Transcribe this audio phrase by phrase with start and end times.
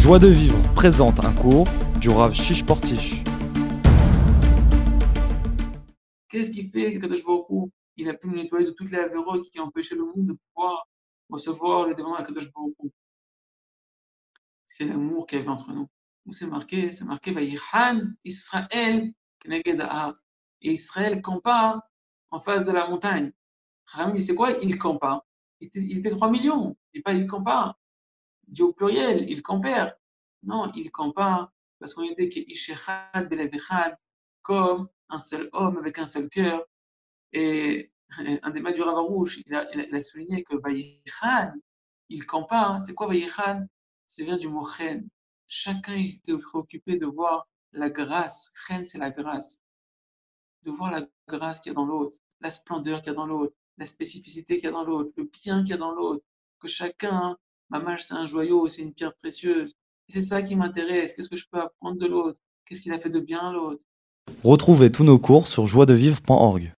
[0.00, 1.68] Joie de vivre présente un cours
[2.00, 3.22] du Rav Shish Portish.
[6.30, 9.50] Qu'est-ce qui fait que Kadosh Baruch il a pu nous nettoyer de toutes les avérotes
[9.50, 10.88] qui empêchaient le monde de pouvoir
[11.28, 12.92] recevoir le développement de Kadosh Baruch
[14.64, 15.86] C'est l'amour qu'il y avait entre nous.
[16.24, 16.92] Où c'est marqué?
[16.92, 19.12] C'est marqué Vayihan Israël
[19.44, 21.86] Et Israël campa
[22.30, 23.32] en face de la montagne.
[23.84, 24.52] Ramim dit c'est quoi?
[24.62, 25.26] Il campa.
[25.60, 26.74] Ils étaient 3 millions.
[26.94, 27.76] Il dit pas il campa.
[28.50, 29.94] Dit au pluriel, il campèrent.
[30.42, 33.96] Non, il campa parce qu'on était que Ishechad Belevechad
[34.42, 36.64] comme un seul homme avec un seul cœur.
[37.32, 37.92] Et
[38.42, 40.56] un des maîtres du Ravarouche, il a, il a souligné que
[42.08, 42.78] il campa.
[42.80, 43.66] C'est quoi Vaïchan
[44.06, 45.08] C'est vient du mot chen.
[45.46, 48.52] Chacun était préoccupé de voir la grâce.
[48.66, 49.62] Chen, c'est la grâce.
[50.62, 53.26] De voir la grâce qu'il y a dans l'autre, la splendeur qu'il y a dans
[53.26, 56.24] l'autre, la spécificité qu'il y a dans l'autre, le bien qu'il y a dans l'autre.
[56.58, 57.38] Que chacun,
[57.70, 59.74] ma mâche, c'est un joyau, c'est une pierre précieuse.
[60.08, 61.14] C'est ça qui m'intéresse.
[61.14, 62.40] Qu'est-ce que je peux apprendre de l'autre?
[62.64, 63.84] Qu'est-ce qu'il a fait de bien à l'autre?
[64.42, 66.74] Retrouvez tous nos cours sur joiedevivre.org.